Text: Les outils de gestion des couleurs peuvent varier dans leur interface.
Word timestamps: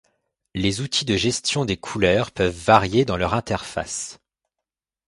Les 0.55 0.81
outils 0.81 1.05
de 1.05 1.15
gestion 1.15 1.63
des 1.63 1.77
couleurs 1.77 2.31
peuvent 2.31 2.57
varier 2.57 3.05
dans 3.05 3.17
leur 3.17 3.35
interface. 3.35 4.17